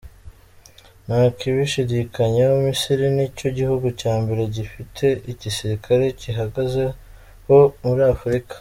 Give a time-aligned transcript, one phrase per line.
[1.05, 8.49] Nta kubishidikanyaho Misiri ni cyo gihugu cya mbere gifite igisirikare kihagazeho muri Afurika.